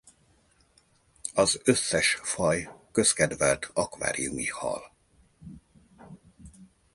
[1.33, 4.91] Az összes faj közkedvelt akváriumi hal.